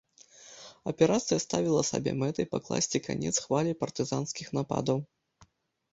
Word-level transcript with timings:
Аперацыя 0.91 1.43
ставіла 1.43 1.83
сабе 1.91 2.11
мэтай 2.23 2.45
пакласці 2.55 3.03
канец 3.09 3.35
хвалі 3.45 3.71
партызанскіх 3.85 4.47
нападаў. 4.61 4.97